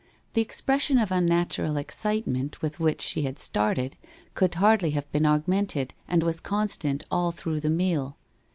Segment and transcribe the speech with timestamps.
[0.33, 3.97] The expression of unnatural excitement with which she had started
[4.33, 8.17] could hardly have been augmented and was constant all through the meal.